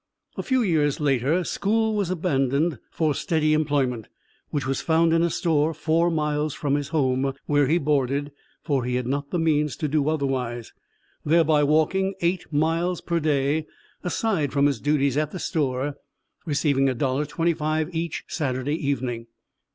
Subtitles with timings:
[0.35, 4.07] A few years later, school was abandoned for steady employment
[4.49, 8.31] which was found in a store four miles from his home, where he boarded,
[8.63, 10.73] for he had not the means to do otherwise,
[11.23, 13.67] thereby walking eight miles per day,
[14.03, 15.97] aside from his duties at the store,
[16.47, 19.27] receiving $1.25 each Saturday evening.